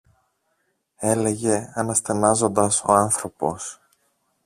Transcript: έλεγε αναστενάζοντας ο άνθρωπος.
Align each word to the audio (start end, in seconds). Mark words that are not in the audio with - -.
έλεγε 0.95 1.71
αναστενάζοντας 1.75 2.83
ο 2.87 2.93
άνθρωπος. 2.93 3.79